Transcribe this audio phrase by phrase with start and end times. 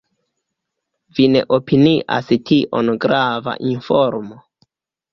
[1.17, 4.45] Vi ne opinias tion grava informo?